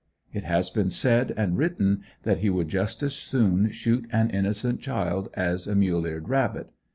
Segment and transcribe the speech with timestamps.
[0.33, 4.79] It has been said and written that he would just as soon shoot an innocent
[4.81, 6.71] child as a mule eared rabbit.